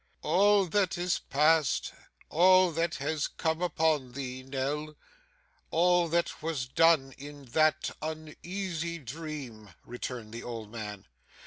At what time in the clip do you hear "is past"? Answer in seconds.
0.97-1.93